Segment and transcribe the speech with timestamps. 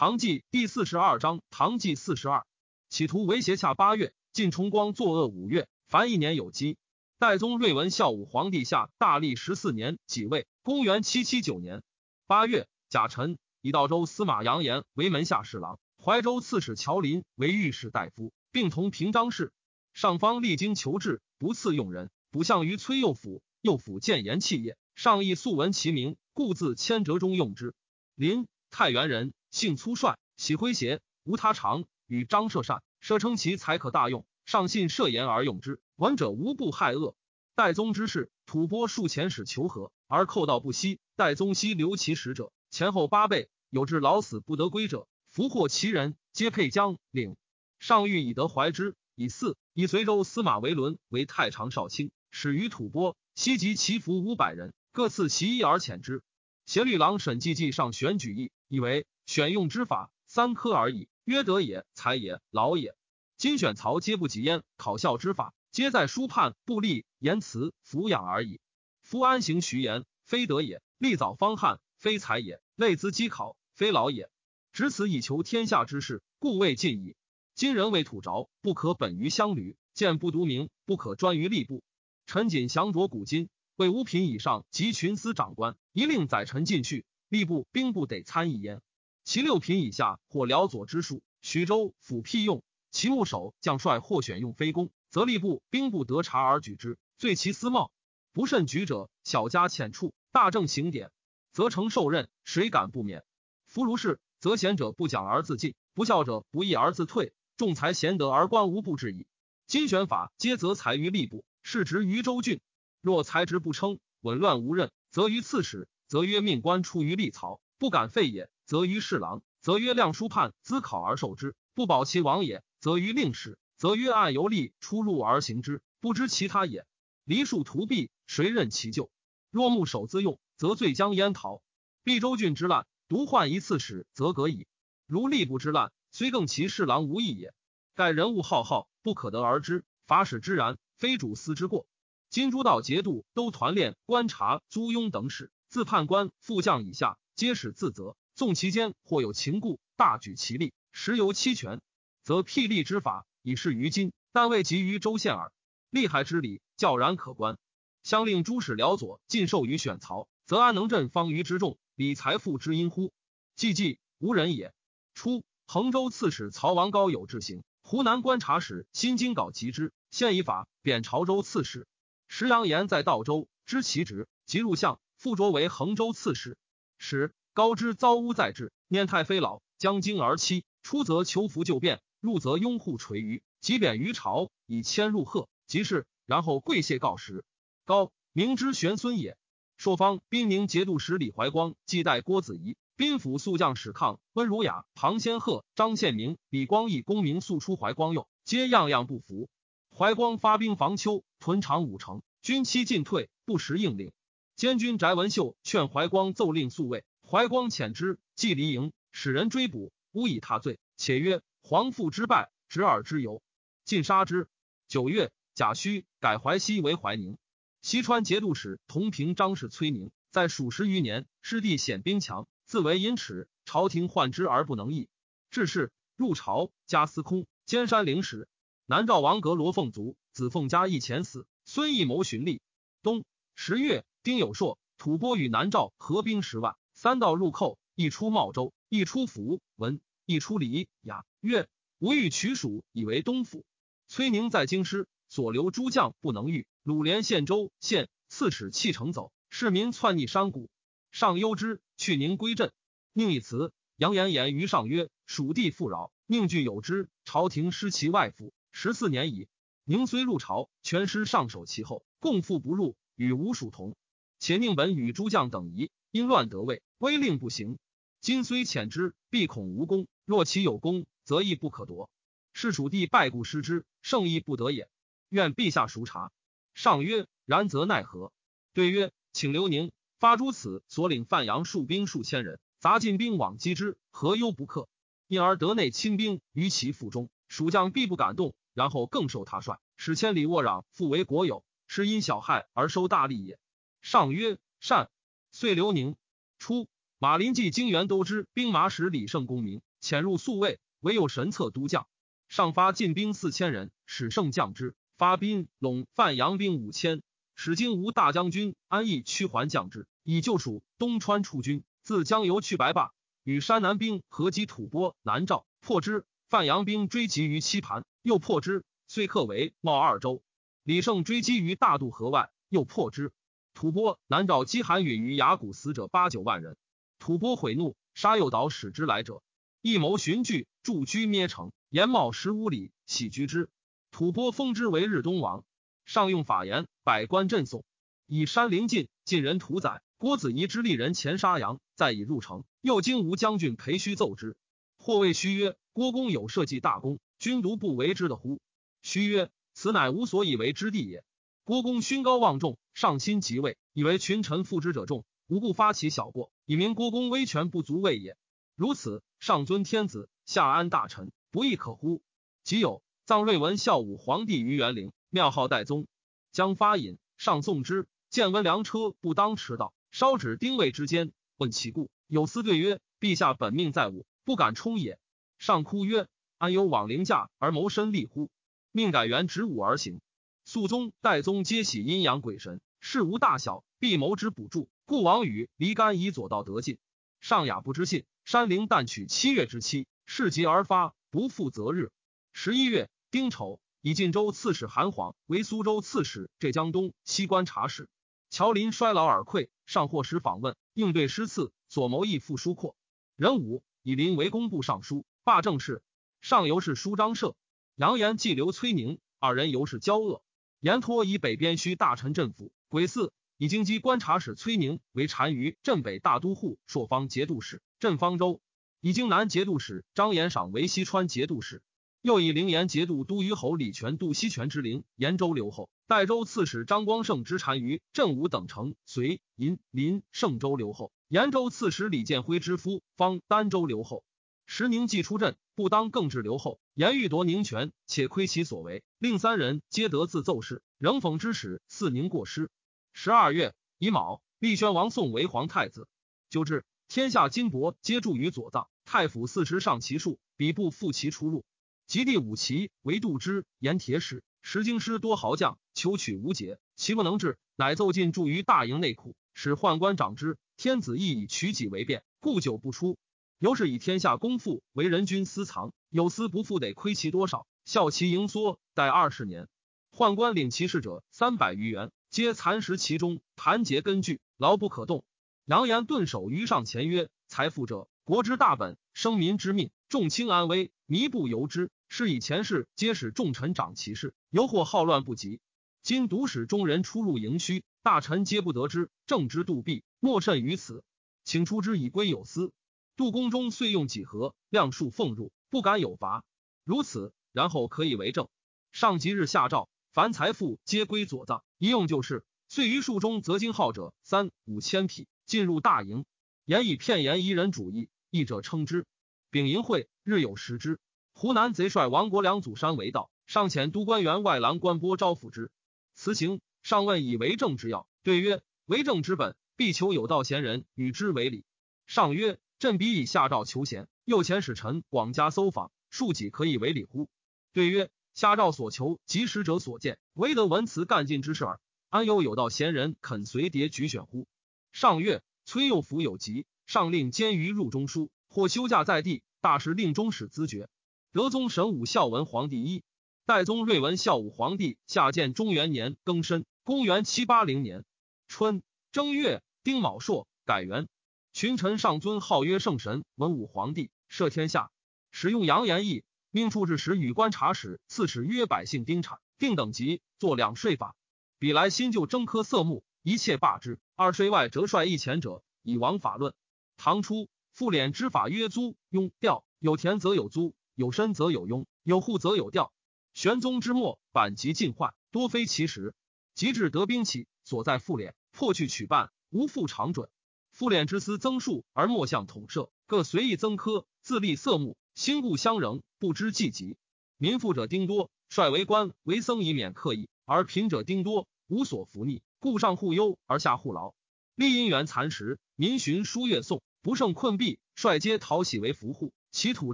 [0.00, 2.46] 唐纪第四十二章，唐纪四十二，
[2.88, 6.78] 企图为胁下八月，晋崇光作恶五月，凡一年有基。
[7.18, 11.82] 代宗睿文孝武皇帝下大历十四年己未，公元七七九年
[12.26, 19.52] 八月，甲辰，以道州司马杨延为门下侍郎，怀州刺史乔林为御史大夫，并同平章事。
[19.92, 22.08] 上方历经求治，不赐用人。
[22.30, 27.74] 补相于崔右辅，右辅谏言弃业，上意素闻其名，故自迁折中用之。
[28.14, 34.24] 林太原人，性粗率，喜诙谐，无他长，与张涉善，涉称其才可大用。
[34.44, 37.14] 上信设言而用之，闻者无不害恶。
[37.54, 40.98] 代宗之事，吐蕃数遣使求和，而寇道不息。
[41.14, 47.36] 代宗悉留其使者，前后八倍，有至老死不得归者，俘获其人，皆配将领。
[47.78, 56.22] 上欲以德怀之，以四以随州司马维伦为太常少卿，始于吐蕃，西及其俘五百人，各赐其一而遣之。
[56.66, 62.96] 协律郎审计记上选举议，以为选用之法三科而已，曰德也，才也，劳也。
[63.36, 68.60] 今选曹皆不及焉，考校之法，皆在书判、布吏、言辞、抚养而已。
[69.02, 74.28] 夫安行徐言，非德也；立早方汉，非才也；类资积考，非劳也。
[74.72, 77.14] 执此以求天下之事，故未尽矣。
[77.54, 81.84] 今人为土着，不可本于乡闾；见不独名，不可专于吏部。
[82.26, 88.82] 陈瑾详酌古今，为五品以上及群司长官，一令宰臣进去，吏部兵部得参议焉。
[89.24, 92.62] 其六品以下，或辽左之术，徐州府辟用。
[92.90, 97.92] 其务守将帅或选用非公，则吏部兵部得察而举之，罪其私贸；
[98.32, 101.12] 不慎举者，小加浅处；大正刑典，
[101.52, 103.22] 则成受任，谁敢不免？
[103.64, 109.24] 夫如是，则贤者不讲而自尽，不孝者不义而自退，众才贤德而官无不治矣。
[109.68, 112.60] 今选法皆择才于吏部，是职于州郡。
[113.00, 122.62] 若才职不称，紊乱无任，则于刺史；则曰命官出于吏曹，不敢废也；则于侍郎，则曰亮书判资考而受之，不保其王也。
[122.78, 126.86] 则于令史，则曰按游历出入而行之，不知其他也。
[127.24, 129.10] 梨树图弊，谁任其咎？
[129.50, 131.62] 若木守自用，则罪将焉逃？
[132.04, 134.68] 毕州郡之滥，独患一次使，则可矣。
[135.08, 137.52] 如吏部之滥，虽更其侍郎无益也。
[137.96, 141.88] 盖人物浩浩，不可得而知，法使之然，非主司之过。
[142.28, 148.16] 金诸道节度都团练观察租庸等使，自判官、副将以下，皆使自责。
[148.40, 151.82] 纵其间或有情故，大举其力，实由欺权。
[152.24, 155.52] 则辟利之法已是于今，但未及于州县耳。
[155.90, 157.58] 利害之理，较然可观。
[158.02, 163.12] 相令诸使辽左尽授于选曹，则安能振方舆之众，理财富之因乎？
[163.56, 164.72] 既既无人也。
[165.12, 171.86] 初，衡州刺史曹王高有志行，湖南观察使辛金稿及之，现以法贬潮州刺史。
[172.26, 176.56] 石阳言在道州，知其职，即入相，复擢为衡州刺史。
[176.96, 180.64] 使高之遭诬在治，念太妃老，将京而妻。
[180.82, 182.00] 出则求福就变。
[182.18, 185.46] 入则拥护垂于，即贬于朝，以迁入贺。
[185.66, 187.44] 即是，然后跪谢告时。
[187.84, 189.36] 高明之玄孙也。
[189.76, 199.50] 朔方兵宁节度使李怀光继代郭子仪，兵府宿将史抗温儒雅、庞先鹤、张献明、李光义公明素出怀光右，皆样样不服。
[199.94, 204.12] 怀光发兵防丘，屯长五城，军期进退，不时应令。
[204.56, 211.42] 监军翟文秀劝怀光奏令速位，怀光遣之，既离营，使人追捕，诬以他罪，且曰。
[211.62, 213.40] 皇父之败，执耳之由，
[213.84, 214.48] 尽杀之。
[214.88, 217.38] 九月，贾诩改淮西为怀宁。
[217.82, 225.08] 西川节度使同平张氏崔宁，在蜀十余年，师弟显兵强，自为阴耻，朝廷患之而不能议。
[225.52, 228.48] 至是，入朝，加司空，兼山陵使。
[228.86, 231.46] 南诏王阁罗凤卒，子凤嘉义前死。
[231.64, 232.60] 孙义谋寻立。
[233.04, 233.24] 冬
[233.54, 240.02] 十月，丁有朔，吐蕃与南诏合兵十万，三道入寇，一出茂州，一出福文。
[240.26, 241.66] 一出黎雅曰
[241.98, 243.64] ：“吾欲取蜀，以为东府。”
[244.06, 246.66] 崔宁在京师，所留诸将不能御。
[246.82, 250.68] 鲁连县州县刺史弃城走，市民篡逆山谷。
[251.10, 252.70] 上忧之，去宁归镇。
[253.14, 257.08] 宁以辞扬言言于上曰：“蜀地富饶，宁具有之。
[257.24, 259.48] 朝廷失其外府十四年矣。
[259.84, 263.96] 宁虽入朝，全师上守其后，共赴不入，与吴蜀同。
[264.38, 267.78] 且宁本与诸将等疑，因乱得位，威令不行。
[268.20, 272.10] 今虽遣之，必恐无功。”若其有功，则亦不可夺。
[272.52, 274.90] 是蜀地败故失之，胜亦不得也。
[275.30, 276.30] 愿陛下熟察。
[276.74, 278.34] 上曰：然则奈何？
[278.74, 284.86] 对曰：请刘宁发诸此所领范阳戍兵数千人，杂进兵往击之，何忧不克？
[285.26, 288.54] 因而得内亲兵于其腹中，蜀将必不敢动。
[288.74, 293.58] 然后更受他帅，使千里沃壤，复为国有，是因小害而收大利也。
[294.02, 295.10] 上曰：善。
[295.50, 296.14] 遂刘宁
[296.58, 296.86] 初，
[297.22, 302.06] 马林记经元都知兵马使李胜公明潜入宿卫，唯有神策都将。
[302.48, 304.94] 上发进兵四千人，使胜将之。
[305.18, 307.20] 发兵陇范阳兵五千，
[307.54, 310.82] 使金吾大将军安义驱还将之，以救蜀。
[310.96, 313.12] 东川出军，自江油去白坝，
[313.44, 316.24] 与山南兵合击吐蕃南诏，破之。
[316.48, 320.42] 范阳兵追击于七盘，又破之，遂克为茂二州。
[320.84, 323.30] 李胜追击于大渡河外，又破之。
[323.74, 326.78] 吐蕃南诏饥寒允于崖谷，死者八九万人。
[327.20, 329.42] 吐蕃悔怒，杀诱导使之来者，
[329.82, 333.68] 一谋寻据，驻居咩城，延茂十五里，喜居之。
[334.10, 335.62] 吐蕃封之为日东王，
[336.06, 337.84] 上用法言，百官震颂。
[338.26, 340.02] 以山陵近，晋人屠宰。
[340.16, 342.64] 郭子仪之立人前杀羊，再以入城。
[342.80, 344.56] 又经吴将军裴须奏之，
[344.96, 348.62] 或谓虚曰：“郭公有社稷大功，君独不为之的乎？”
[349.02, 351.22] 虚曰：“此乃无所以为之地也。
[351.64, 358.36] 郭公勋高望重，上亲即位，以为群臣附之者众，无故发起小过，以明国公威权不足畏也。
[358.76, 362.22] 如此，上尊天子，下安大臣，不亦可乎？
[362.62, 366.06] 即有。”藏瑞文孝武皇帝于元陵，庙号代宗。
[366.52, 372.08] 将发引上送之，见闻良车不当驰道，烧纸丁位之间，问其故。
[372.28, 375.18] 有司对曰：“陛下本命在午，不敢冲也。”
[375.58, 378.48] 上哭曰：“安有往凌驾而谋身利乎？
[378.92, 380.20] 命改元执武而行。”
[380.64, 384.88] 肃宗、代宗皆喜阴阳鬼神，事无大小，必谋之补助。
[385.04, 386.98] 故王与离干以左道得进。
[387.40, 388.24] 上雅不知信。
[388.44, 392.10] 山陵但取七月之期，事急而发，不负择日。
[392.52, 393.08] 十一月。
[393.30, 398.08] 丁丑，以晋州刺史韩晃为苏州刺史、浙江东西观察使。
[398.48, 402.96] 乔林衰老而溃，上或时访问，应对失赐，左谋亦复疏阔。
[403.36, 406.02] 壬午，以林为工部尚书，罢政事。
[406.40, 407.54] 上游是舒张社，
[407.94, 410.42] 扬言既留崔宁二人，尤是交恶。
[410.80, 412.72] 延托以北边需大臣镇抚。
[412.88, 418.62] 鬼四，以京畿观察使崔宁为单于镇北大都护、朔方节度使，镇方州。
[419.02, 421.82] 以京南节度使张延赏为西川节度使。
[422.22, 434.24] 又以灵岩节度都虞侯李全度西泉之灵，延州留后；代州刺史张光胜之单于镇武等城，随银林盛州留后；延州刺史李建辉之夫方丹州留后。
[434.64, 436.80] 时宁既出镇，不当更置留后。
[436.94, 442.70] 严欲夺宁权，且亏其所为，令三人皆得自奏事，仍讽之使赐宁过失。
[443.12, 446.08] 十二月乙卯，立宣王宋为皇太子。
[446.48, 451.64] 就至，天下金帛皆注于左藏，太府四时上其数，比部复其出入。
[452.06, 460.56] 及第五旗为杜之盐铁使，石京师多豪将，求取无解，其不能治，乃奏进驻于大营内库，使宦官长之。
[460.76, 463.18] 天子亦以取己为变，故久不出。
[463.58, 468.80] 由是以天下公妇为人君私藏，有私不复得亏其多少，效其盈缩。
[468.94, 469.68] 待二十年，
[470.10, 475.24] 宦官领其事者三百余员，皆蚕食其中，盘结根据，牢不可动。
[475.64, 485.60] 扬言顿首于上前曰：“财富者，国之大本，生民之命，众卿安危，靡不由之。”是以前世皆使重臣掌其事，犹或好乱不及。
[486.04, 491.02] 今独使中人出入营虚，大臣皆不得知，政之度弊，莫甚于此。
[491.42, 492.72] 请出之以归有司。
[493.16, 496.44] 杜宫中遂用几何量数奉入，不敢有罚。
[496.84, 498.48] 如此，然后可以为政。
[498.92, 502.44] 上即日下诏，凡财富皆归左藏，一用就是。
[502.68, 506.24] 遂于数中择精好者三五千匹，进入大营，
[506.64, 509.06] 言以片言夷人主义，义者称之。
[509.50, 510.98] 丙寅会，日有食之。
[511.32, 515.70] 湖南贼帅王国良祖山为道，上遣都官员外郎官波招抚之。
[516.14, 521.64] 辞行，上问以为政之要，对曰：为政之本，必求有道贤人与之为礼。
[522.08, 527.28] 上曰：朕彼以下诏求贤，右遣使臣广加搜访，庶几可以为礼乎？
[527.72, 531.80] 对曰：下诏所求，及时者所见，唯得文辞干尽之事耳。
[532.08, 534.46] 安有有道贤人肯随迭举选乎？
[534.92, 540.88] 上月，崔右辅有疾，上令监于入中书，或休假在地，大事令中使咨决。
[541.32, 543.04] 德宗神武孝文皇帝一
[543.46, 548.04] 代宗睿文孝武皇帝下建中元年庚申，公元七八零年
[548.48, 548.82] 春
[549.12, 551.08] 正月丁卯朔改元。
[551.52, 554.90] 群臣上尊号曰圣神，文武皇帝赦天下，
[555.30, 561.14] 使用扬言义，命处置使与观察使、刺史曰百姓丁产，定等级，作两税法。
[561.58, 564.00] 比来新旧征科色目，一切罢之。
[564.16, 566.54] 二税外折率一钱者，以王法论。
[566.96, 570.74] 唐初复敛之法曰租庸调，有田则有租。
[570.96, 572.92] 有身则有庸，有户则有调。
[573.32, 576.14] 玄宗之末，版籍尽坏，多非其实。
[576.54, 580.28] 及至得兵起，所在复敛，破去取办，无复常准。
[580.72, 586.96] 复敛之思增数，而莫向统摄，各随意增科，自立色目，心故相仍，不知计极。
[587.36, 594.14] 民富者丁多，率为官为僧以免刻意；而贫者丁多，无所服逆，故上护忧而下护劳。
[594.54, 599.92] 立因缘蚕食，民寻书乐颂，不胜困弊，率皆讨喜为服户，其土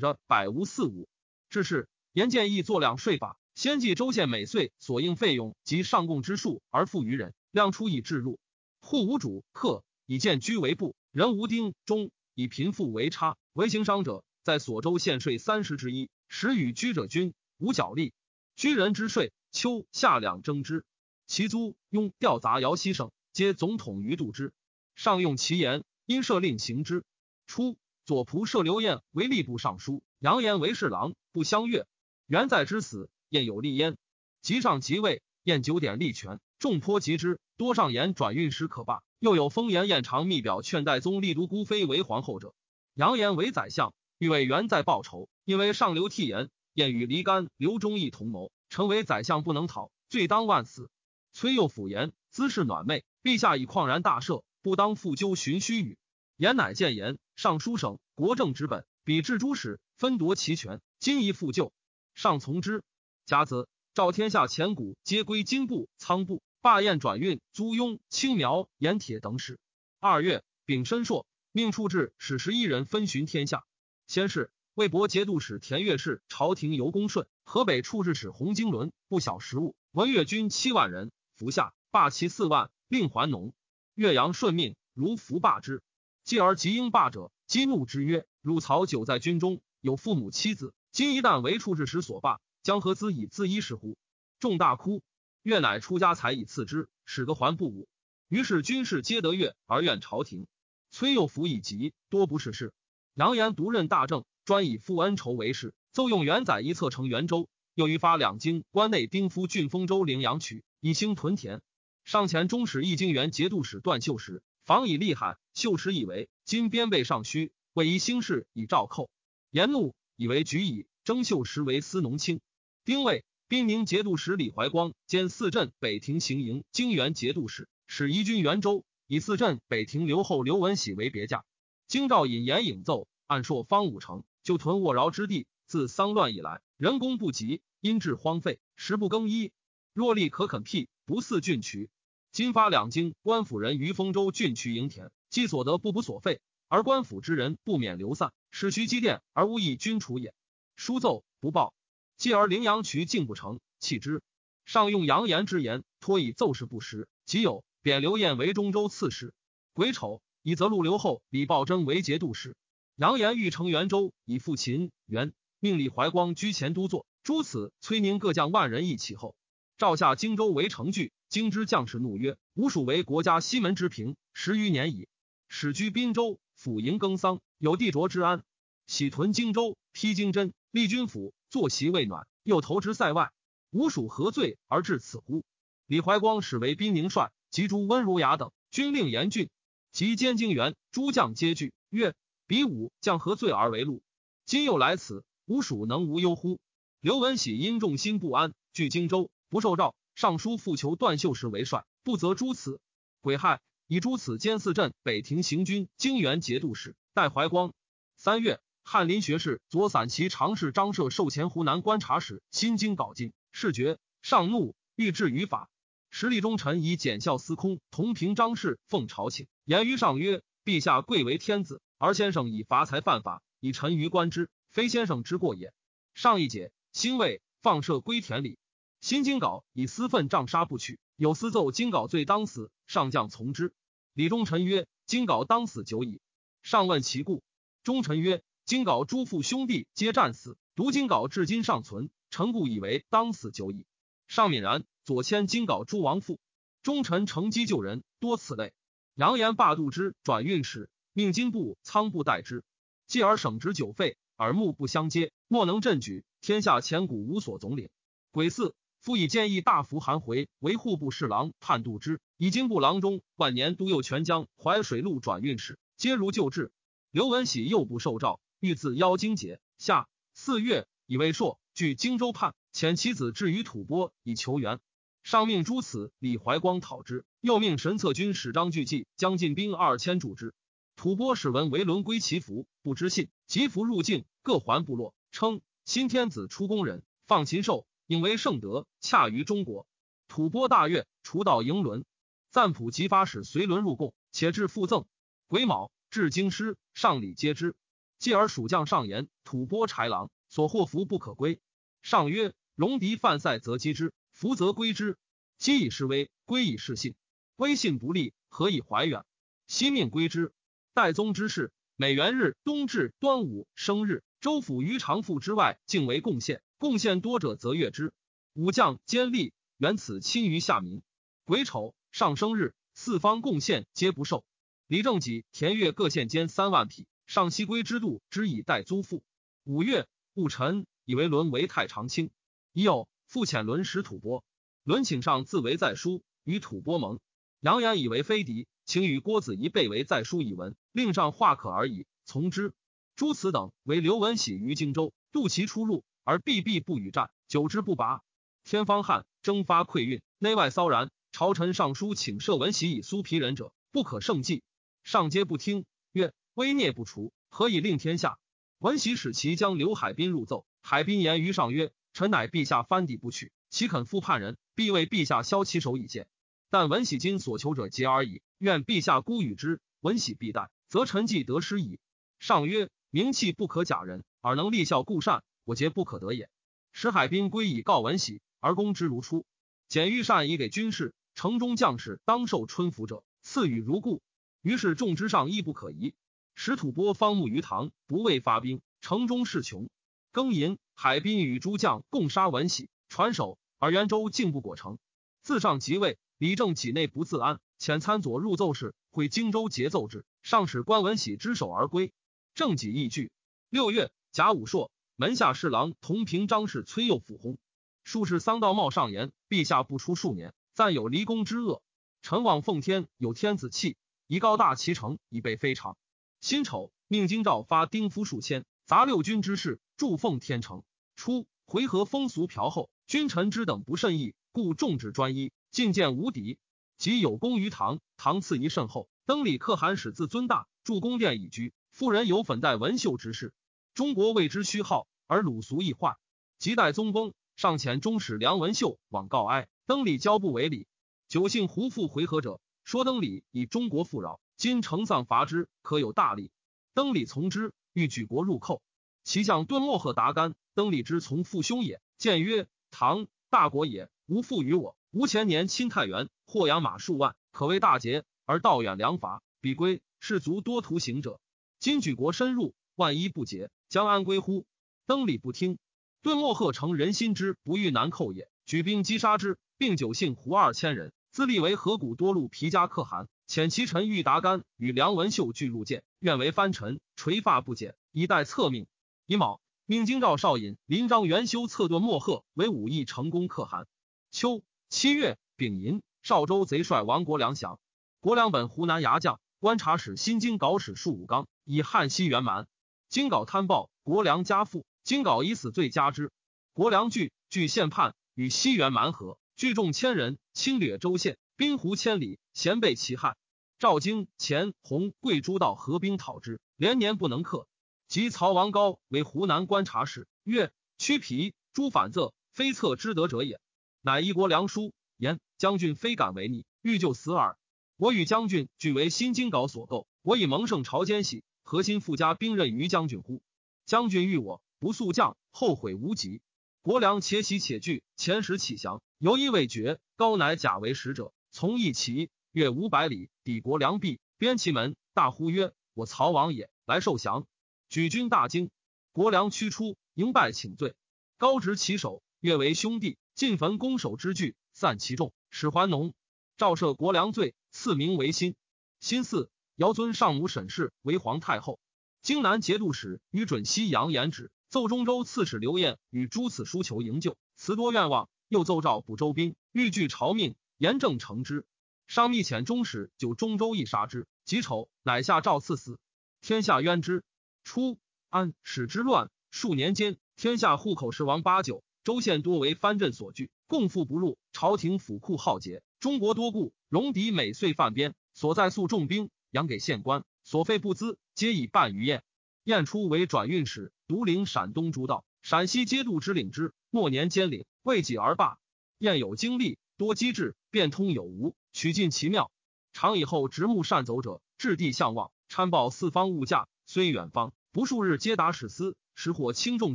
[0.01, 1.09] 者百无四五。
[1.49, 8.39] 至是，严建议作两税法，先计州县每岁所应费用及上贡之数，而付于人，量出以制入。
[8.81, 13.37] 户无主客，以建居为部，人无丁中，以贫富为差。
[13.53, 18.13] 为行商者，在所州县税三十之一，时与居者均无角力。
[18.55, 20.85] 居人之税，秋夏两征之。
[21.27, 24.53] 其租庸调杂姚西省，皆总统于度之。
[24.95, 27.03] 上用其言，因设令行之。
[27.49, 31.85] 初，左仆射刘晏为吏部尚书，杨延为侍郎，不相悦。
[32.29, 33.97] 元在之死，晏有立焉。
[34.43, 37.41] 即上即位，晏九点立权，众颇及之。
[37.57, 39.03] 多上言转运使可罢。
[39.19, 42.55] 又有封言晏长密表劝代宗立独孤妃为皇后者。
[42.95, 46.49] 杨延为宰相，欲为元在报仇，因为上流替言。
[46.73, 50.91] 晏与黎干、刘忠义同谋，成为宰相不能讨，罪当万死。
[51.33, 55.97] 崔佑辅言姿势暖昧，陛下以旷然大赦，不当复究寻虚语。
[56.37, 60.83] 言乃谏言，尚书省国政之本，比至诸使，分夺其权。
[60.99, 61.73] 今宜复旧，
[62.15, 62.85] 上从之。
[63.25, 69.59] 甲子，赵天下前谷皆归金部、仓部，罢宴转运、租庸、青苗、盐铁等使。
[69.99, 73.65] 二月，丙申朔，命处置使十一人分巡天下。
[74.07, 74.51] 先是。
[74.75, 83.55] 魏博节度使田悦氏朝廷尤恭顺，河北处置使洪经纶不晓时务，文越军七万人服下，罢其四万，令还农。
[83.95, 85.83] 岳阳顺命，如服罢之。
[86.25, 93.97] 继而即应罢者，激怒之曰：“汝曹久在军中，有父母妻子，今一旦为处置使所罢，将何资以自衣食乎？”
[94.41, 95.03] 众大哭。
[95.41, 97.89] 岳乃出家财以赐之，使得还不武。
[98.29, 100.47] 于是军士皆得悦而怨朝廷。
[100.91, 102.75] 崔佑福以急，多不是事。
[103.17, 104.25] 扬言独任大政。
[104.45, 111.63] 专以复恩仇为事，奏用元载一策成元州，又于发两京关内丁夫郡丰州陵阳渠，以兴屯田。
[112.05, 115.37] 上前中使义京元节度使段秀实，防以厉害。
[115.53, 119.11] 秀实以为今边备尚虚，为宜兴事以赵寇。
[119.51, 120.87] 言怒，以为举矣。
[121.03, 122.41] 征秀实为司农卿。
[122.85, 131.45] 丁未，兵宁节度使李怀光兼四镇北庭行营京元节度使，使宜军元州，以四镇北庭留后刘文喜为别驾。
[131.89, 134.25] 京兆引言引奏，按说方五城。
[134.43, 139.53] 就屯沃饶之地，自丧乱以来，人工不及，因致荒废，食不更衣。
[139.93, 141.91] 若力可垦辟，不似郡渠。
[142.31, 150.35] 今发两京官府人于丰州郡渠营田，积所得不补所费，而官府之人不免流散，使渠积淀而无益君处也。
[150.77, 151.75] 书奏不报，
[152.17, 154.23] 继而陵阳渠竟不成，弃之。
[154.65, 157.09] 上用扬言之言，托以奏事不实。
[157.25, 159.35] 即有贬刘晏为中州刺史，
[159.73, 162.55] 癸丑以则陆留后李抱真为节度使。
[162.95, 167.05] 扬言欲成元州，以复秦元，命李怀光居前都座。
[167.25, 169.35] 诸此，崔宁各将万人一起后，
[169.77, 171.13] 诏下荆州为城据。
[171.29, 175.09] 京之将士怒曰：“吾属为国家西门之平，十余年矣。
[175.49, 178.45] 始居滨州，府营耕桑，有地着之安。
[178.87, 183.33] 喜屯荆州，披荆针，立军府，坐席未暖，又投之塞外。
[183.73, 185.43] 吾属何罪而至此乎？”
[185.89, 189.51] 李怀光始为兵宁帅，及诸温儒雅等，军令严峻，
[189.93, 192.15] 及监京元，诸将皆惧，曰。
[192.49, 194.05] 比武将何罪而为禄？
[194.45, 196.61] 今又来此，吾蜀能无忧乎？
[197.01, 199.97] 刘文喜因众心不安，据荆州，不受诏。
[200.15, 202.79] 上书复求段秀实为帅，不责诸此。
[203.21, 207.75] 癸亥，以诸此兼四镇北庭行军京元节度使，戴怀光。
[208.15, 213.99] 三月，翰林学士左散骑常侍张涉授前湖南观察使，心经稿进，事觉。
[214.23, 215.69] 上怒，欲治于法。
[216.19, 225.75] 实力忠臣以检校司空同平张氏奉朝请，言于上曰：“陛下贵为天子。”而先生以伐财犯法，以臣于官之，非先生之过也。
[226.15, 228.57] 上一解，兴卫放射归田里。
[229.03, 233.75] 新京稿以私愤杖杀不取，有私奏京稿罪当死，上将从之。
[234.15, 236.23] 李忠臣曰：“京稿当死久矣。”
[236.65, 237.43] 上问其故，
[237.85, 243.85] 忠臣曰：“京稿诸父兄弟皆战死，独京稿至今尚存，臣故以为当死久矣。”
[244.29, 246.41] 上敏然，左迁京稿诸王父。
[246.83, 248.73] 忠臣乘机救人，多此类。
[249.15, 250.91] 扬言罢度之转运使。
[251.13, 252.65] 命金部、仓部代之，
[253.07, 257.89] 继而省职久废，耳目不相接，莫能振举，天下前古无所总领。
[258.33, 266.73] 癸巳，复以建议大夫韩回为户部侍郎，判度之，以金部郎中，万年都右全江淮水路转运使，皆如旧制。
[267.13, 269.61] 刘文喜又不受诏，欲自邀荆节。
[269.79, 274.81] 下四月，以为硕据荆州叛，遣其子至于吐蕃以求援。
[275.27, 280.55] 上命诸此李怀光讨之，又命神策军使张巨济将进兵二千助之。
[280.95, 289.89] 吐蕃使闻为轮归其服，不知信，即服入境，各还部落，称新天子出宫人，放禽兽，引为圣德，恰于中国。
[290.29, 292.05] 吐蕃大悦，除道迎伦，
[292.53, 295.07] 赞普即发使随轮入贡，且至附赠。
[295.49, 297.75] 癸卯，至京师，上礼接之。
[298.21, 301.59] 继而蜀将上言：“吐蕃豺狼，所获福不可归。”
[302.01, 305.17] 上曰：“戎狄犯塞，则击之；福则归之。
[305.57, 307.15] 今以示威，归以示信。
[307.57, 309.25] 威信不立，何以怀远？
[309.67, 310.53] 悉命归之。”
[310.93, 316.63] 代宗之事，每元日、冬至、端午、生日，州府于常赋之外，竟为贡献。
[316.77, 318.13] 贡献多者，则悦之。
[318.53, 321.01] 武将兼吏，原此亲于下民。
[321.47, 324.45] 癸丑上生日，四方贡献皆不受。
[324.87, 327.07] 李正己、田悦各献监三万匹。
[327.27, 329.25] 上西归之度，之以待租赋。
[329.65, 332.31] 五月，戊辰，以为伦为太常卿。
[332.75, 334.43] 已有复遣伦使吐蕃，
[334.85, 337.21] 伦请上自为在书，与吐蕃盟。
[337.61, 342.73] 扬言以为非敌，请与郭子仪备为在书以文，令上画可而已，从之。
[343.17, 348.23] 诸此等为刘文喜于荆州，度其出入，而必必不与战，久之不拔。
[348.65, 351.11] 天方旱，征发溃运，内外骚然。
[351.33, 354.63] 朝臣上书请赦文喜以苏皮人者，不可胜计。
[355.03, 356.33] 上皆不听，曰。
[356.55, 358.39] 威孽不除，何以令天下？
[358.79, 364.57] 文喜使其将刘海滨入奏，海滨言于上曰：“臣乃陛下藩邸不取，岂肯复叛人？
[364.75, 366.27] 必为陛下削其手以谢。
[366.71, 369.83] 但文喜今所求者节而已，愿陛下孤与之。
[370.01, 372.01] 文喜必待，则臣既得失矣。”
[372.41, 376.49] 上曰：“名气不可假人，而能立效固善，我皆不可得也。”
[376.91, 379.45] 使海滨归以告文喜，而攻之如初。
[379.87, 384.23] 简玉善以给军士，城中将士当受春服者，赐予如故。
[384.63, 386.15] 于是众之上亦不可疑。
[386.55, 389.91] 使吐蕃方木于唐，不畏发兵，城中势穷。
[390.37, 394.99] 庚寅，海滨与诸将共杀文喜，传首，而元州竟不果城。
[395.41, 400.27] 自上即位，李正己内不自安，遣参左入奏事，会荆州节奏之。
[400.43, 402.13] 上使关文喜之首而归。
[402.55, 403.31] 正己亦惧。
[403.71, 407.57] 六月，甲午朔，门下侍郎同平张氏崔右辅薨。
[408.05, 411.81] 术士桑道茂上言：陛下不出数年，暂有离宫之恶。
[412.21, 415.97] 臣望奉天有天子气，以高大其成，以备非常。
[416.43, 420.85] 辛丑，命京兆发丁夫数千，杂六军之事，祝奉天成。
[421.17, 426.61] 初，回纥风俗朴厚，君臣之等不甚意，故众旨专一，进谏无敌。
[426.97, 429.09] 即有功于唐，唐赐仪甚厚。
[429.25, 431.75] 登礼可汗使自尊大，筑宫殿以居。
[431.91, 433.53] 妇人有粉黛文绣之事。
[433.93, 436.17] 中国谓之虚号，而鲁俗易坏。
[436.61, 440.87] 即代宗崩，上遣中使梁文秀往告哀，登礼交不为礼。
[441.27, 444.39] 久幸胡复回纥者，说登礼以中国富饶。
[444.57, 446.53] 今丞丧伐之，可有大利。
[446.95, 448.83] 登礼从之，欲举国入寇。
[449.25, 452.03] 其将顿莫贺达干，登礼之从父兄也。
[452.19, 454.99] 见曰：“唐大国也，无父于我。
[455.13, 458.25] 吾前年亲太原，获养马数万，可谓大捷。
[458.45, 461.41] 而道远粮乏，彼归士卒多徒行者。
[461.79, 464.67] 今举国深入，万一不捷，将安归乎？”
[465.07, 465.79] 登礼不听。
[466.21, 473.27] 顿莫贺成人心之不欲难寇也，举兵击杀之，并九姓胡二千人，自立为河谷多路皮加可汗。
[473.49, 478.89] 遣其臣欲达干与梁文秀俱入见，愿为藩臣，垂发不减，以待策命。
[479.27, 483.87] 乙卯，命京兆少尹临章元修策顿莫贺为武义成功可汗。
[484.33, 487.79] 秋七月丙寅，邵州贼帅王国良降。
[488.19, 492.67] 国良本湖南牙将，观察使新京稿使数武刚，以汉西元蛮。
[493.09, 496.33] 京稿贪暴，国良家父，京稿以死罪加之。
[496.73, 501.39] 国良惧，据县叛，与西元蛮合，聚众千人，侵略州县。
[501.55, 503.37] 兵胡千里，咸被其害。
[503.79, 507.69] 赵京、钱弘、贵诸道合兵讨之，连年不能克。
[508.09, 513.61] 及曹王高为湖南观察使，曰：“屈皮诸反侧，非策之德者也。”
[514.01, 517.59] 乃一国良书言：“将军非敢为逆，欲就死耳。
[517.99, 523.43] 我与将军俱为新京稿所构，我以蒙圣朝奸喜，何心附加兵刃于将军乎？
[523.85, 526.41] 将军遇我不速降，后悔无及。
[526.81, 530.01] 国良且喜且惧，前时起降，犹疑未决。
[530.17, 536.71] 高乃假为使者。”从一骑越五百里，抵国梁壁，边其门，大呼曰：“我曹王也！
[536.87, 537.47] 来受降。”
[537.91, 538.71] 举军大惊，
[539.13, 540.95] 国梁驱出，迎拜请罪。
[541.37, 546.15] 高执其首，越为兄弟，尽焚攻守之具，散其众，使还农。
[546.57, 548.55] 赵赦国梁罪，赐名为新。
[549.01, 551.79] 新四，尧尊上母沈氏为皇太后。
[552.23, 560.55] 荆南节度使与准西阳延旨，奏中州刺史刘晏与诸此书求营救，辞多愿望，又奏诏补州兵，欲拒朝命。
[560.79, 561.67] 严正承之，
[562.07, 564.27] 商密遣中使就中州一杀之。
[564.45, 565.99] 己丑，乃下诏赐死。
[566.41, 567.25] 天下冤之。
[567.65, 574.39] 初，安史之乱，数年间，天下户口十王八九，州县多为藩镇所据，共富不入。
[574.53, 582.23] 朝廷府库浩劫，中国多故，戎狄每岁犯边，所在粟重兵，养给县官，所费不资，皆以半于燕。
[582.63, 586.73] 燕初为转运使，独领陕东诸道，陕西皆度之领之。
[586.91, 588.59] 末年兼领，为己而罢。
[588.99, 589.79] 燕有经历。
[589.99, 592.51] 多机智，变通有无，取尽其妙。
[592.95, 599.95] 常以后直目善走者，掷地相望，参报四方物价，虽远方，不数日皆达史司，实获轻重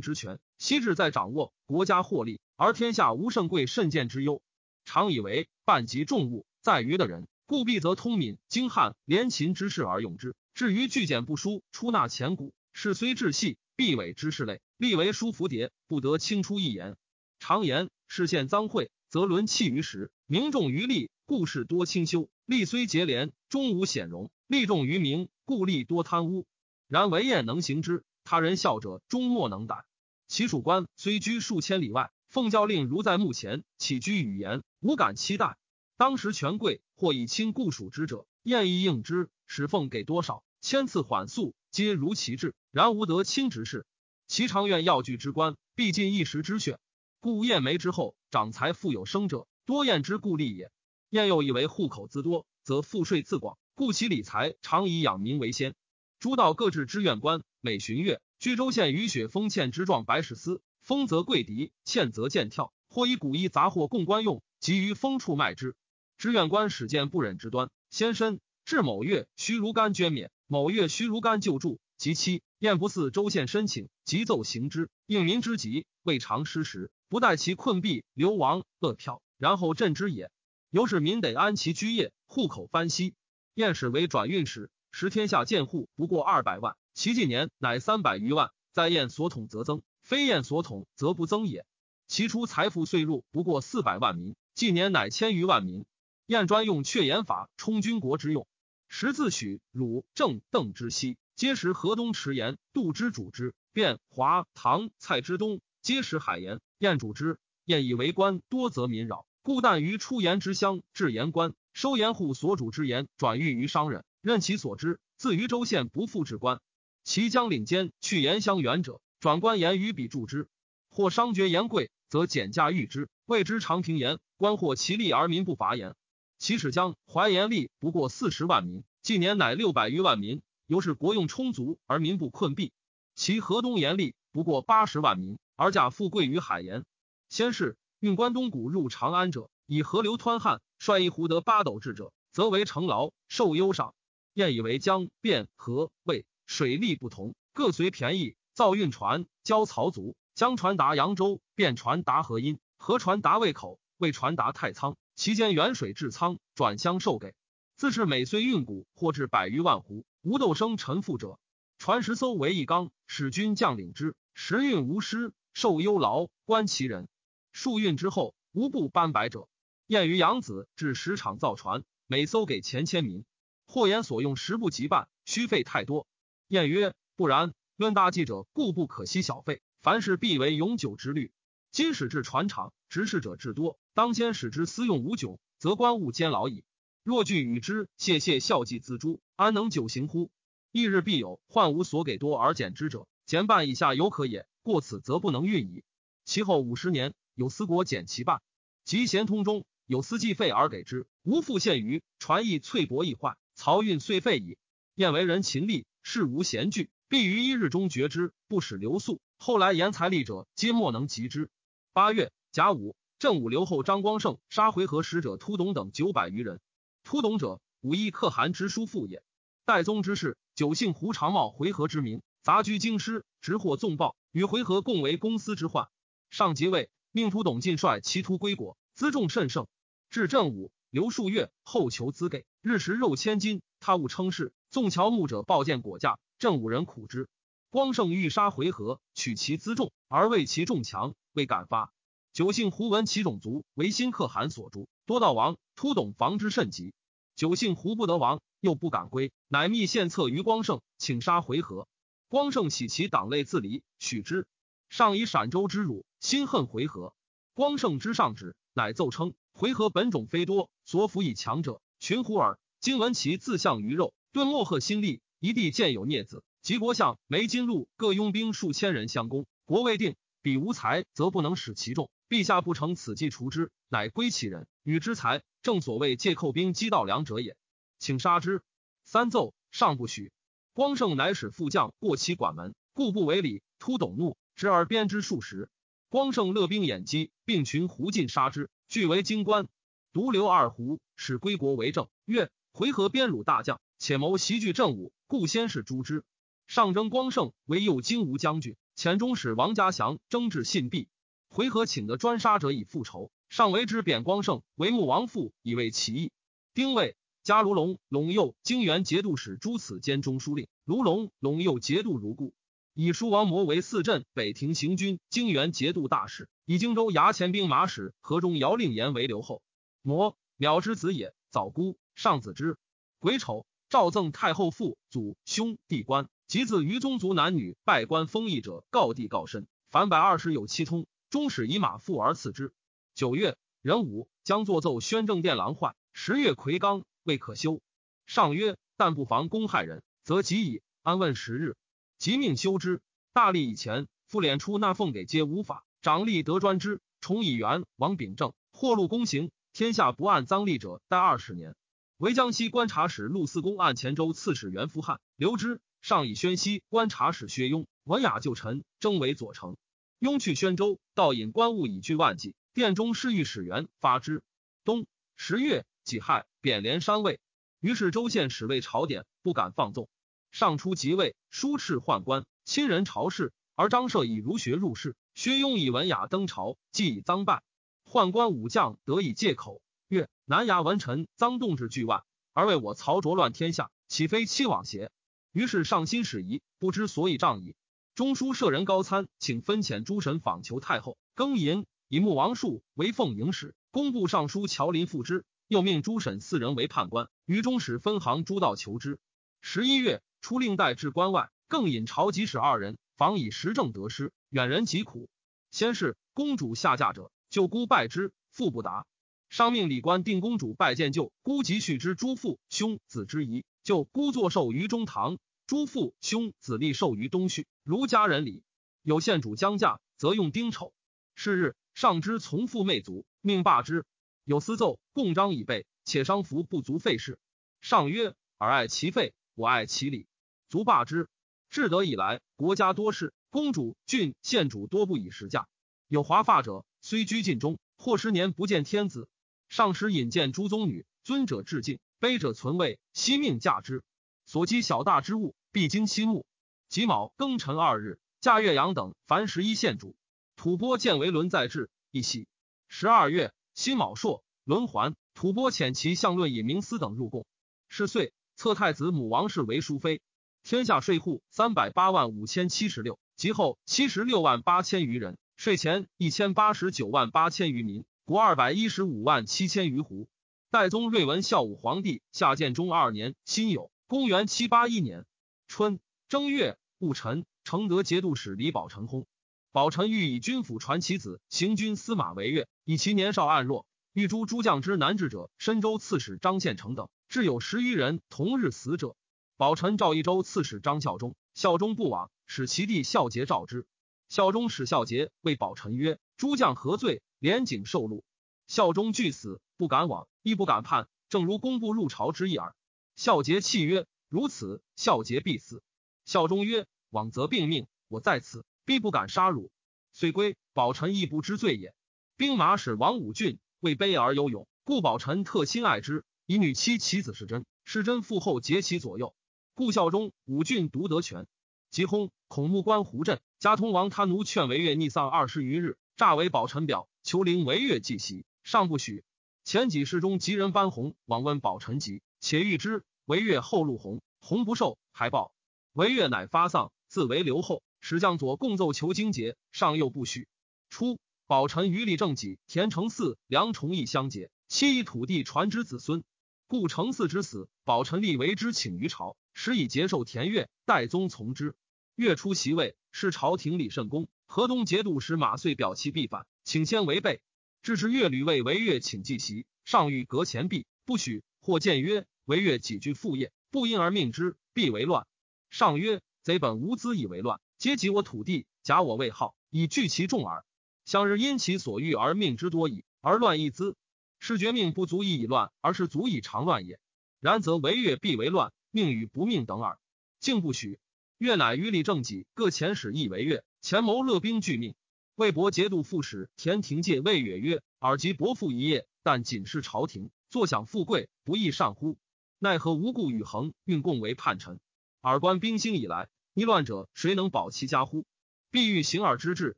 [0.00, 0.38] 之权。
[0.58, 4.42] 昔志在掌握，国家获利，而天下无甚贵甚贱之忧。
[4.84, 10.36] 常以为半及重物，在于的人，故必则通敏、精悍、廉勤之事而用之。
[10.54, 16.94] 至于巨简不书，出纳钱谷，事虽至细，必伪之事类，立为书符牒，不得轻出一言。
[17.40, 22.28] 常言事现赃贿，则沦弃于时；名重于利，故事多清修。
[22.44, 26.46] 利虽结连，终无显荣；利重于名，故利多贪污。
[26.88, 29.84] 然唯晏能行之，他人笑者，终莫能逮。
[30.28, 35.56] 其属官虽居数千里外，奉教令如在目前，起居语言无敢期待。
[35.96, 42.54] 当时权贵或以亲故属之者，晏亦应之，使奉给多少，千次缓速，皆如其志。
[42.70, 43.86] 然无得亲执事。
[44.26, 46.80] 其常愿要据之官，必尽一时之选。
[47.20, 50.72] 故晏眉之后，长财富有生者，多晏之故利也。
[51.12, 55.74] 晏又以为户口自多，则赋税自广，故其理财常以养民为先。
[56.18, 65.76] 诸道各置之院官，每旬月，居州县雨雪封欠之状白史司，封则贵敌，欠则贱跳，或以古衣杂货供官用，急于封处卖之。
[66.16, 71.78] 知院官始见不忍之端，先身至某月，须如干捐免；某月须如干救助。
[71.98, 80.30] 及期，晏不似州县申请，急奏行之，应民之急，未尝失时，不待其困弊，流亡恶票，然后镇之也。
[80.72, 83.14] 由是民得安其居业，户口翻息。
[83.52, 88.48] 晏使为转运使，时天下建户不过二百万，其近年乃三百余万。
[88.72, 91.66] 在晏所统则增，非晏所统则不增也。
[92.06, 95.84] 其出财富岁入不过四百万民，近年乃千余万民。
[96.24, 98.46] 晏专用却言法充军国之用，
[98.88, 106.60] 十自许汝正邓之西，皆识河东池盐，杜之主之；卞华唐蔡之东，皆识海盐。
[106.78, 109.26] 晏主之，晏以为官多则民扰。
[109.42, 115.00] 故但于出盐之乡置盐官，收盐户所主之盐，转运于商人，任其所知。
[115.16, 116.60] 自于州县不复置官。
[117.02, 120.46] 其将领间去盐乡远者，转官盐于彼助之。
[120.90, 124.20] 或商绝盐贵，则减价御之，谓之长平盐。
[124.36, 125.96] 官获其利而民不伐盐。
[126.38, 132.72] 其使将淮盐利不过四十万民，近年乃六百余万民，由是国用充足而民不困弊。
[133.16, 136.84] 其河东盐利不过八十万民，而价富贵于海盐。
[137.28, 137.76] 先是。
[138.02, 143.94] 运关东谷入长安者，以河流湍汉，率一湖得八斗制者，则为成劳，受优赏。
[144.34, 150.16] 燕以为江、汴、河、渭水利不同，各随便宜，造运船，交曹族。
[150.34, 154.96] 江传达扬州，汴传达河阴，河传达渭口，渭传达太仓。
[155.14, 157.36] 其间远水至仓，转相授给。
[157.76, 161.38] 自是每岁运谷，或至百余万斛，无斗生臣赋者。
[161.78, 167.06] 传十艘为一缸，使军将领之，时运无失，受忧劳，观其人。
[167.52, 169.48] 数运之后，无不斑白者。
[169.86, 173.24] 晏于养子至十场造船，每艘给钱千民。
[173.66, 176.06] 或言所用十不及半，虚费太多。
[176.48, 179.62] 晏曰：不然，论大计者，故不可惜小费。
[179.80, 181.32] 凡事必为永久之虑。
[181.70, 186.64] 今使至船厂，执事者至多，当先使之私用无窘，则官务监劳矣。
[187.02, 190.30] 若拒与之，谢谢孝济自诛，安能久行乎？
[190.70, 194.46] 翌日必有患无所给多而减之者，减半以下犹可也。
[194.62, 195.82] 过此，则不能运矣。
[196.24, 197.14] 其后五十年。
[197.34, 198.42] 有司国减其半，
[198.84, 204.58] 及咸通中有司计费而给之，无复献于传义翠帛易坏，漕运遂废矣。
[204.94, 209.20] 燕为人勤力，事无闲惧，必于一日中绝之，不使流宿。
[209.38, 211.50] 后来言财力者，皆莫能及之。
[211.94, 216.60] 八月甲午，正午留后张光胜杀回纥使者突董等九百余人。
[217.04, 219.22] 突董者，武义可汗之叔父也。
[219.64, 225.88] 代宗之士，久姓胡长茂回纥之名，杂居京师，直获纵暴，与回纥共为公司之患。
[226.30, 226.90] 上即位。
[227.12, 229.66] 命突董进率其突归国，辎重甚盛。
[230.08, 233.60] 至正午，留数月，后求资给，日食肉千斤。
[233.80, 234.52] 他勿称是。
[234.70, 237.28] 纵乔木者报见果价，正五人苦之。
[237.68, 241.92] 光胜欲杀回纥，取其辎重，而为其重强，未敢发。
[242.32, 245.58] 九姓胡闻其种族为新可汗所诛，多道亡。
[245.76, 246.94] 突董防之甚急。
[247.36, 251.86] 九姓胡不得亡，又不敢归，乃密献策于光胜，请杀回纥。
[252.28, 254.46] 光胜喜其党类自离，许之。
[254.88, 257.14] 上以陕州之辱，心恨回纥。
[257.52, 262.60] 光胜之上旨，乃奏称回纥本种非多，所辅以强者群胡耳。
[262.78, 265.20] 今闻其自相鱼肉，顿莫贺心力。
[265.40, 272.08] 一地见有孽子，及国相梅金禄各拥兵数千人相攻，国未定，彼无才，则不能使其众。
[272.28, 275.42] 陛下不成此计除之，乃归其人与之财。
[275.60, 277.56] 正所谓借寇兵击盗粮者也，
[277.98, 278.62] 请杀之。
[279.02, 280.30] 三奏上不许。
[280.72, 283.60] 光胜乃使副将过其馆门，故不为礼。
[283.80, 284.36] 突董怒。
[284.54, 285.68] 执而鞭之数十，
[286.12, 289.66] 光胜勒兵掩击，并群胡进杀之，俱为京官。
[290.12, 292.06] 独留二胡，使归国为政。
[292.26, 296.22] 曰：回纥边虏大将，且谋袭拒镇武，故先是诛之。
[296.66, 301.08] 上征光胜为右金吾将军，遣中使王家祥征至信毕，
[301.48, 303.32] 回纥请得专杀者以复仇。
[303.48, 306.30] 上为之贬光胜为穆王父，以为其义。
[306.74, 312.52] 丁未，加卢龙、陇右京原节度使诸此兼中书令，卢龙、陇右节度如故。
[312.94, 319.62] 以书王摩为四镇北庭行军京原节度大使，以荆州牙前兵马使河中姚令言为留后。
[320.02, 322.76] 摩邈之子也，早孤，上子之。
[323.18, 329.66] 癸丑，诏赠太后父祖兄弟官，及自于宗族男女拜官封邑者，告地告身。
[329.88, 332.74] 凡百二十有七通，终使以马父而赐之。
[333.14, 335.94] 九月壬午，将作奏宣政殿郎坏。
[336.12, 337.80] 十月癸刚，未可修。
[338.26, 340.82] 上曰：但不妨公害人，则即矣。
[341.00, 341.74] 安问十日。
[342.22, 343.00] 即命修之。
[343.32, 347.00] 大历以前，复敛出纳俸给皆无法，长吏得专之。
[347.20, 351.74] 崇以元、王秉正，或录公行，天下不按赃吏者，待二十年。
[352.18, 355.80] 为江西观察使陆四公按前州刺史袁福汉留之。
[356.00, 359.76] 上以宣西观察使薛雍、文雅旧臣，征为左丞。
[360.20, 362.54] 雍去宣州，盗引官物以拒万计。
[362.72, 364.44] 殿中侍御史元发之。
[364.84, 367.40] 冬十月己亥，贬连山尉。
[367.80, 370.08] 于是州县使谓朝典，不敢放纵。
[370.52, 375.16] 上出即位，书敕宦官，亲人朝事，而张涉以儒学入仕。
[375.34, 377.62] 薛雍以文雅登朝，既以赃败，
[378.04, 385.10] 宦官武将得以借口，曰：南衙文臣赃动之巨万，而为我曹卓乱天下，岂非欺罔邪？
[385.52, 387.74] 于是上心始疑，不知所以仗矣。
[388.14, 399.18] 中书舍人高参请分遣诸神访求太后，更寅以穆王树为奉迎使，工部尚书乔林复之，又命诸审四人为判官，于中使分行诸道求之。
[399.62, 400.22] 十一月。
[400.42, 405.30] 出令带至关外，更引朝及使二人，防以时政得失，远人疾苦。
[405.70, 409.06] 先是公主下嫁者，就姑拜之，父不答。
[409.48, 418.64] 上命李官定公主拜见舅姑及续之诸父兄子之仪，就姑作寿于中堂，诸父兄子立寿于东序，如家人礼。
[419.02, 420.92] 有县主将嫁，则用丁丑。
[421.34, 424.04] 是日，上之从父妹族，命罢之。
[424.44, 427.38] 有私奏，共章以备，且商服不足费事。
[427.80, 430.26] 上曰：尔爱其费，我爱其礼。
[430.72, 431.28] 足罢之。
[431.68, 435.68] 至德以来，国家多事，公主、郡、县主多不以时嫁。
[436.08, 439.28] 有华发者，虽居禁中，或十年不见天子。
[439.68, 444.02] 上时引荐诸宗女，尊者致敬，卑者存位，惜命嫁之。
[444.46, 446.46] 所积小大之物，必经心目。
[446.88, 450.16] 己卯庚辰二日，嫁岳阳等凡十一县主。
[450.56, 452.48] 吐蕃见为伦在制，一喜。
[452.88, 455.14] 十二月辛卯朔，轮还。
[455.34, 457.44] 吐蕃遣其相论以明司等入贡。
[457.90, 460.22] 是岁，册太子母王氏为淑妃。
[460.62, 470.28] 天下税户三百八万五千七十六，及后七十六万八千余人，税前一千八十九万八千余民，国二百一十五万七千余户。
[470.70, 475.26] 代宗睿文孝武皇帝下建中二年辛酉，公元七八一年
[475.66, 475.98] 春
[476.28, 479.26] 正月戊辰，承德节度使李宝成薨。
[479.72, 485.50] 宝臣欲以军府传其子行军司马为越，以其年少暗弱，欲诛诸将之难治者。
[485.58, 489.16] 深州刺史张献成等，至有十余人同日死者。
[489.62, 493.86] 宝臣赵一州刺史张孝忠，孝忠不往，使其弟孝节召之。
[494.28, 497.22] 孝忠使孝节谓宝臣曰：“诸将何罪？
[497.38, 498.24] 连景受禄。”
[498.66, 502.74] 孝忠惧死，不敢往，亦不敢叛，正如工部入朝之意耳。
[503.14, 505.80] 孝节泣曰：“如此，孝节必死。”
[506.26, 509.70] 孝忠曰：“往则病命，我在此，必不敢杀汝。”
[510.12, 510.56] 遂归。
[510.72, 511.94] 宝臣亦不知罪也。
[512.36, 519.36] 兵马使王武俊为卑而有勇，故宝臣特亲爱之，以女妻其子是真，是真父后结其左右。
[519.74, 521.46] 故孝忠、武俊独得权，
[521.90, 522.30] 即薨。
[522.48, 529.24] 孔目观胡镇家通王他奴劝为越逆丧二十余日，诈为宝臣表，求灵为越祭席，上不许。
[529.64, 535.54] 前几世中吉人班洪往问宝臣疾，且欲之，为越后路红，红不受，还报。
[535.94, 537.82] 为越乃发丧，自为留后。
[538.00, 540.48] 使将佐共奏求经节，上又不许。
[540.90, 546.22] 初，宝臣于立正己田承嗣、梁崇义相结，妻以土地传之子孙。
[546.66, 549.36] 故承嗣之死，宝臣立为之请于朝。
[549.64, 551.76] 时以节受田悦，代宗从之。
[552.16, 554.28] 月出袭位，是朝廷礼甚恭。
[554.44, 557.40] 河东节度使马遂表其必反，请先违背。
[557.80, 561.44] 致使越吕魏为越请祭席，上欲革前币，不许。
[561.60, 565.28] 或谏曰：“为越几句父业，不因而命之，必为乱。”
[565.70, 570.64] 上曰：“贼本无资以为乱，皆及我土地，假我位号，以聚其众耳。
[571.04, 573.94] 向日因其所欲而命之多矣，而乱一资，
[574.40, 576.98] 是绝命不足以以乱，而是足以长乱也。
[577.38, 579.98] 然则为越必为乱。”命与不命等耳，
[580.38, 581.00] 竟不许。
[581.38, 584.94] 越乃于立正己各遣使议为越，前谋乐兵拒命。
[585.34, 592.18] 魏博节度副使田廷介谓越曰：“尔及伯父一业，但仅是朝廷，坐享富贵，不亦善乎？”
[592.60, 594.78] 奈何无故与恒运共为叛臣？
[595.22, 598.26] 尔观兵兴以来，逆乱者谁能保其家乎？
[598.70, 599.76] 必欲行尔之志，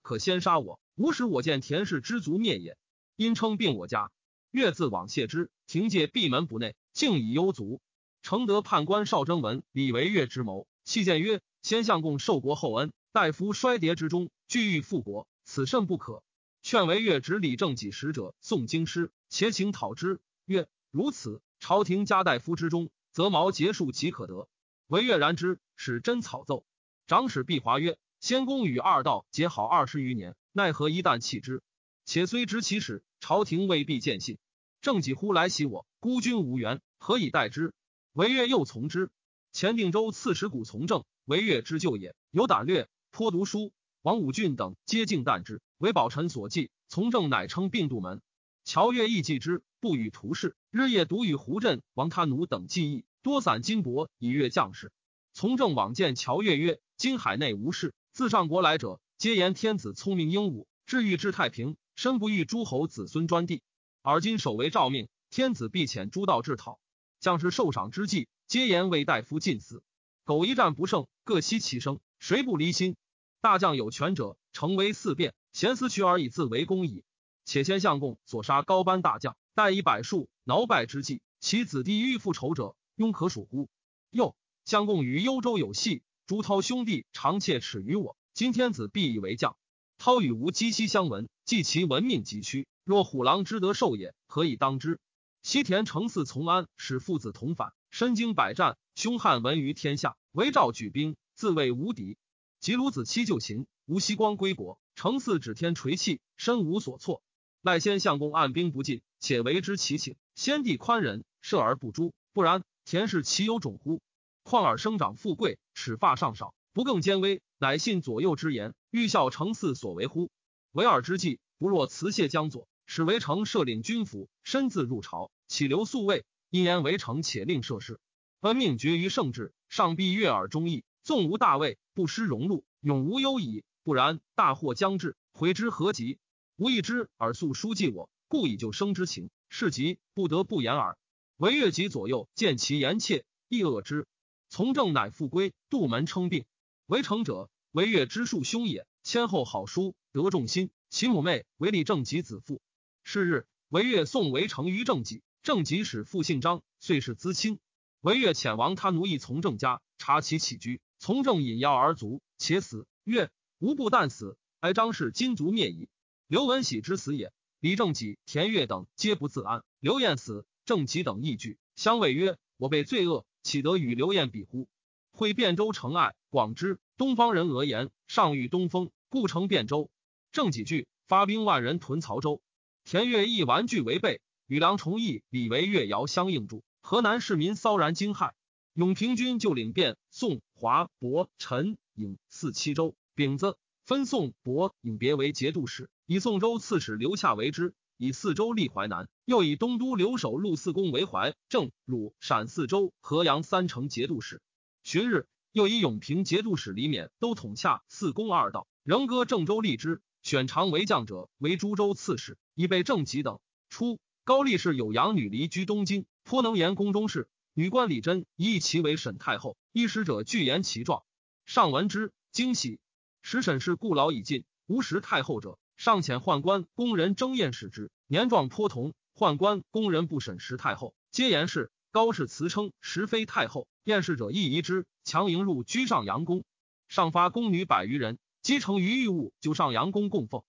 [0.00, 2.78] 可先杀我，无使我见田氏之族灭也。
[3.16, 4.10] 因称并我家，
[4.52, 7.80] 越自往谢之，庭介闭门不内，竟以幽卒。
[8.22, 16.22] 承德判官邵征文李维岳之谋，弃谏曰：“先相公受国厚恩，大夫衰跌之中，俱欲复国，此甚不可。”
[16.62, 20.20] 劝为越执李正己使者诵经师，且请讨之。
[20.46, 24.48] 曰：“如此，朝廷加大夫之中，则毛结束即可得。”
[24.86, 26.64] 为岳然之，使真草奏。
[27.08, 31.60] 长史毕华曰：“先公与二道结好二十余年，奈何一旦弃之？
[32.04, 34.38] 且虽执其使，朝廷未必见信。
[34.80, 37.74] 正己乎来袭我，孤军无援，何以待之？”
[38.12, 39.10] 韦越又从之。
[39.52, 43.72] 前定州刺史古从政，韦越之旧也，有胆略，颇读书。
[44.02, 46.70] 王武俊等皆敬惮之，为宝臣所忌。
[46.88, 48.20] 从政乃称并度门。
[48.64, 54.92] 乔越亦忌之，不与图事，日夜独与胡振、王他奴等计议，多散金帛以悦将士。
[55.32, 63.62] 从政往见乔越曰：“今海内无事，自上国来者，皆言天子聪明英武，至欲治太平，身不欲诸侯子孙专地。
[64.02, 66.78] 而今守为诏命，天子必遣诸道制讨。”
[67.22, 69.84] 将士受赏之际，皆言为大夫尽死。
[70.24, 72.96] 苟一战不胜，各悉其生，谁不离心？
[73.40, 77.04] 大将有权者，成为四变，贤思取而以自为公矣。
[77.44, 83.68] 且先相公所杀高班大将，待以百数，挠败之际，其子弟欲复仇者，庸可属乎？
[84.10, 88.16] 又相公于幽州有隙，朱涛兄弟常切齿于我。
[88.34, 89.56] 今天子必以为将，
[89.96, 94.98] 涛与吾积息相闻，既其闻命急趋，若虎狼之得受也，何以当之？
[95.42, 100.16] 西田承嗣从安，使父子同反，身经百战，凶悍闻于天下。
[100.30, 102.16] 为赵举兵，自谓无敌。
[102.60, 107.24] 及鲁子期就秦，吴西光归国，承嗣指天垂泣，身无所措。
[107.60, 110.14] 赖先相公按兵不进，且为之其请。
[110.36, 112.14] 先帝宽仁，赦而不诛。
[112.32, 114.00] 不然，田氏岂有种乎？
[114.44, 120.30] 况尔生长富贵，齿发尚少，不更奸威，乃信左右之言，欲效承嗣所为乎？
[120.70, 122.68] 为尔之计，不若辞谢江左。
[122.86, 126.24] 使围城设领军府，身自入朝，岂留宿卫？
[126.50, 127.98] 因言围城，且令设事。
[128.40, 133.64] 恩命决于圣旨，上必悦耳忠义，纵无大位，不失荣禄，永无忧矣。
[133.84, 136.18] 不然，大祸将至，悔之何及？
[136.56, 140.98] 吾一之而素书记我，故以救生之情，是急不得不言耳。
[141.38, 144.06] 惟越及左右见其言切，亦恶之。
[144.48, 146.44] 从政乃复归，杜门称病。
[146.86, 148.86] 围城者，惟越之庶兄也。
[149.02, 150.70] 谦厚好书，得众心。
[150.90, 152.60] 其母妹为李正吉子妇。
[153.04, 157.58] 是日，韦越送围城于正己，正己使父姓张，遂是资亲。
[158.00, 162.86] 韦越遣王他奴役从政家，察其起居，从政引药而卒，且死。
[163.04, 165.88] 曰：无不旦死，哀张氏金族灭矣。
[166.26, 167.32] 刘文喜之死也。
[167.60, 169.62] 李正己、田悦等皆不自安。
[169.78, 174.68] 刘晏死，正己等亦惧，相谓曰：我被罪恶，岂得与刘晏比乎？
[175.12, 179.90] 会汴州城隘广之，东方人讹言上遇东风，故城汴州。
[180.32, 182.40] 正己惧，发兵万人屯曹州。
[182.84, 186.62] 田悦亦玩具为备，与梁崇义、李为越遥相应助。
[186.80, 188.32] 河南市民骚然惊骇。
[188.74, 204.40] 永平军就领便宋、华、亳、陈、颍四七州，丙子分宋、亳、颍别为节度使，以宋州刺史刘夏为之，以四州立淮南，又以东都留守陆四公为淮郑、鲁、陕四州、河阳三城节度使。
[204.82, 210.02] 旬日，又以永平节度使李勉都统下四公二道，仍割郑州立之。
[210.22, 213.40] 选常为将者为株洲刺史，以备正己等。
[213.68, 217.28] 初，高力士有养女离居东京，颇能言宫中事。
[217.54, 221.02] 女官李珍以其为沈太后，一使者具言其状。
[221.44, 222.78] 上闻之，惊喜。
[223.22, 227.90] 时审事故劳已尽，无识太后者，尚遣宦官宫人争验使之。
[228.06, 231.70] 年状颇同，宦官宫人不审时太后，皆言是。
[231.90, 236.42] 高氏辞称实非太后，验事者亦疑之，强迎入居上阳宫，
[236.88, 238.18] 上发宫女百余人。
[238.40, 240.42] 积成于玉物，就上阳宫供奉。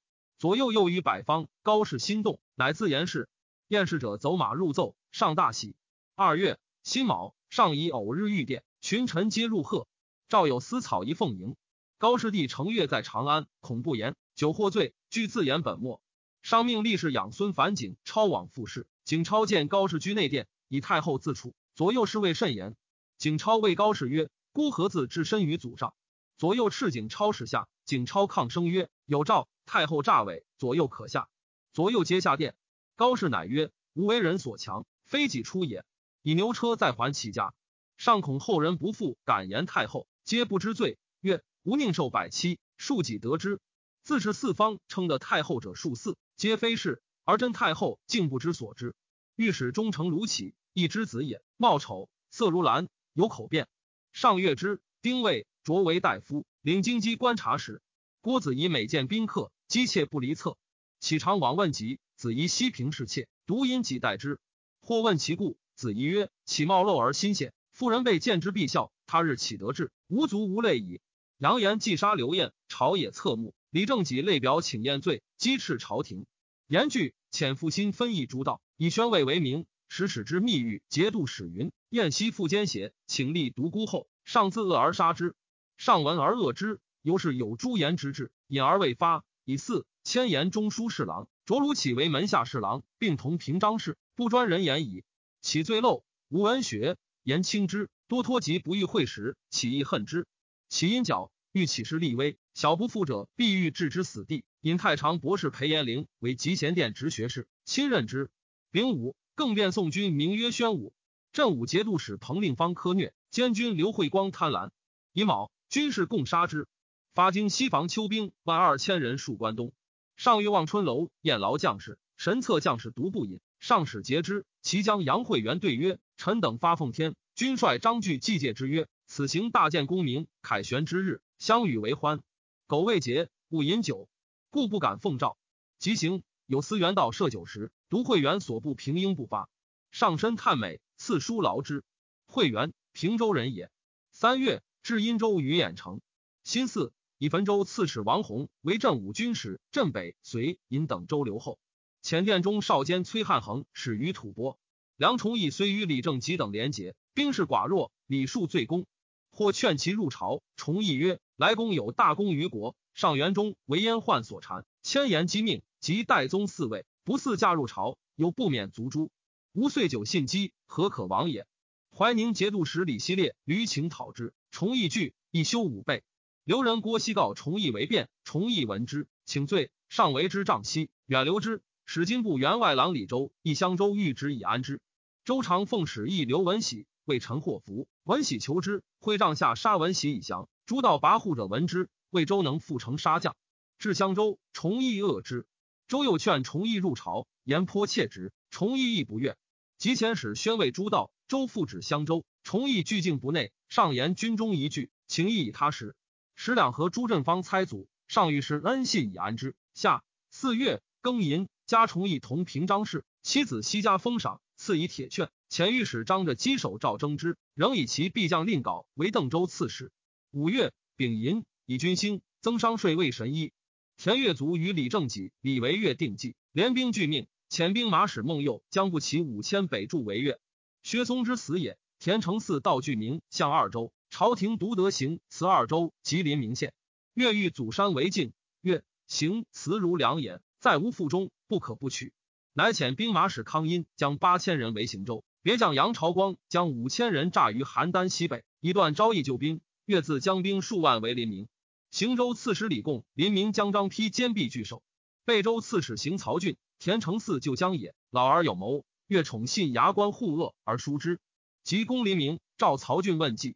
[0.43, 3.29] 左右又于百方，高氏心动，乃自言事。
[3.69, 5.77] 验事者走马入奏，上大喜。
[6.15, 9.87] 二月辛卯，上以偶日御殿，群臣皆入贺。
[10.27, 11.55] 赵有私草一奉迎。
[11.97, 16.01] 高氏弟承岳在长安，恐不言，酒获醉，据自言本末。
[16.41, 18.85] 上命立侍养孙樊景超往复事。
[19.05, 22.75] 景超见高氏居内殿，以太后自处，左右侍卫甚言。
[23.17, 25.93] 景超谓高氏曰：“孤何自置身于祖上？”
[26.37, 27.69] 左右斥景超使下。
[27.85, 31.29] 景超抗声曰：“有诏，太后诈伪，左右可下。”
[31.73, 32.55] 左右皆下殿。
[32.95, 35.85] 高氏乃曰：“吾为人所强，非己出也。”
[36.21, 37.53] 以牛车再还其家。
[37.97, 40.97] 上恐后人不复敢言太后，皆不知罪。
[41.19, 43.59] 曰：“吾宁受百欺，庶己得之。
[44.03, 48.95] 自是四方称得太后者数四，皆非是，而真太后竟不知所知。
[49.35, 53.67] 御史忠诚卢杞，一之子也，貌丑，色如蓝，有口辩。
[54.11, 57.81] 上月之，丁未，擢为大夫，领京畿观察使。
[58.23, 60.57] 郭子仪每见宾客，姬妾不离侧。
[61.01, 64.39] 启常往问疾，子仪悉平侍妾，独因己待之。
[64.79, 68.93] 或问其故，子仪曰：“启貌陋而心险，妇人被见之必笑。
[69.07, 69.91] 他日岂得志？
[70.07, 71.01] 无足无泪矣。”
[71.37, 73.53] 扬言既杀刘晏，朝野侧目。
[73.69, 76.25] 李正己泪表请晏罪，讥斥朝廷。
[76.67, 79.65] 言句遣父心分议诸道，以宣慰为名。
[79.89, 85.35] 使使之密狱，节度使云：燕西复奸邪，请立独孤后，上自恶而杀之。
[85.75, 89.23] 上闻而恶之，犹是有诛言之志，隐而未发。
[89.45, 95.03] 以四千言中书侍郎，卓如启为门下侍郎，并同平章事，不专人言矣。
[95.41, 100.25] 起罪陋，无文学，言轻之，多托疾不欲会时，起亦恨之。
[100.69, 104.43] 其因角欲起事立威，小不复者，必欲置之死地。
[104.61, 108.31] 引太常博士裴延龄为集贤殿直学士，亲任之。
[108.71, 109.15] 丙午。
[109.35, 110.93] 更变宋军名曰宣武，
[111.31, 114.69] 镇武节度使彭令方苛虐，监军刘慧光贪婪。
[115.11, 116.67] 乙卯，军士共杀之。
[117.13, 119.71] 发经西防秋兵万二千人戍关东。
[120.15, 123.39] 上月望春楼宴劳将士，神策将士独不饮。
[123.59, 132.19] 上使节之，其将杨惠元对曰：“臣等发奉天，军帅张据祭戒之曰：此行大建功名，凯旋之日，相与为欢。
[132.65, 134.09] 苟未节，勿饮酒，
[134.49, 135.37] 故不敢奉诏。
[135.77, 139.49] 即行。”有司元道设酒时，独会员所部平英不发。
[139.91, 141.83] 上身叹美，赐书劳之。
[142.25, 143.71] 惠元平州人也。
[144.11, 146.01] 三月，至殷州于兖城。
[146.43, 146.91] 辛巳，
[147.23, 151.57] 以汾州刺史王弘为镇武军使，镇北、随、尹等州留后。
[152.01, 154.57] 前殿中少监崔汉衡始于吐蕃。
[154.97, 158.85] 梁崇义虽与李正吉等联结，兵士寡弱，礼数最功，
[159.31, 160.43] 或劝其入朝。
[160.57, 169.11] 崇义曰：“来公有大功于国，上元中为燕患所缠，千言击命。”及代宗嗣位，不似嫁入朝，又不免族诛。
[169.53, 171.47] 吾遂久信机，何可亡也？
[171.89, 176.03] 怀宁节度使李希烈屡请讨之，崇义惧，一休五倍。
[176.45, 181.61] 留人郭熙告崇义为变，崇义闻之，请罪，上为之杖息，远留之。
[181.85, 184.81] 使金部员外郎李周义襄州谕旨以安之。
[185.23, 190.49] 周常奉使役刘文喜为臣祸福，文喜求之，会帐下杀文喜以降。
[190.65, 193.37] 诸道跋扈者闻之，魏周能复成杀将，
[193.77, 195.47] 至襄州，崇义恶之。
[195.87, 199.37] 周又劝崇义入朝，言颇切直，崇义亦不悦。
[199.77, 203.53] 及前使宣慰诸道，周复指襄州，崇义拒境不内。
[203.69, 205.95] 上言军中一句，情义以他时。
[206.35, 209.55] 十两河朱振方猜阻，上谕施恩信以安之。
[209.73, 215.29] 下四月庚寅，加崇义同平章事，妻子西家封赏，赐以铁券。
[215.49, 219.91] 前御史张着击手赵征之，仍以其必将令稿为邓州刺史。
[220.31, 223.51] 五月丙寅，以军兴增商税为神医。
[223.95, 227.27] 田越族与李正己、李维越定计，联兵拒命。
[227.49, 230.39] 遣兵马使孟佑将不齐五千北驻维越。
[230.81, 231.77] 薛嵩之死也。
[231.99, 236.71] 田承嗣道具名向二州，朝廷独得行辞二州，吉林明县。
[237.15, 242.13] 越欲祖山为境，越行辞如良言，再无腹中，不可不取。
[242.53, 249.61] 乃遣兵马使康殷将八千人为行州，别将杨朝光将五千人诈于邯郸西北，以断招义救兵。
[249.85, 251.47] 越自将兵数万为临明。
[251.89, 254.83] 行州刺史李贡、林明将张丕坚壁拒守。
[255.25, 261.19] 贝州刺史行曹俊、田承嗣救江野，老而有谋，越宠信牙关护恶而疏之。
[261.63, 263.55] 及攻林明，召曹俊问计。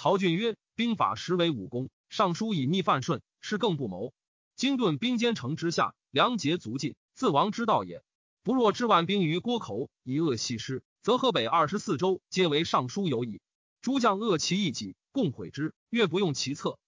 [0.00, 4.12] 曹俊曰：“兵法实为武功，尚书以逆犯顺，是更不谋。
[4.54, 8.04] 今顿兵坚城之下，粮竭足尽，自亡之道也。
[8.44, 13.40] 不若置万兵于郭口，以恶西施，则河北二十四州皆为尚书有矣。
[13.80, 16.78] 诸将恶其一己，共毁之，越不用其策。”